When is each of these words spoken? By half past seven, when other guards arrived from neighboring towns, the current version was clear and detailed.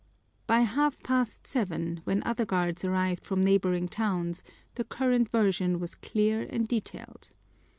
By 0.47 0.61
half 0.61 0.97
past 1.03 1.45
seven, 1.45 2.01
when 2.05 2.23
other 2.23 2.43
guards 2.43 2.83
arrived 2.83 3.23
from 3.23 3.39
neighboring 3.43 3.87
towns, 3.87 4.41
the 4.73 4.83
current 4.83 5.29
version 5.29 5.79
was 5.79 5.93
clear 5.93 6.41
and 6.49 6.67
detailed. 6.67 7.33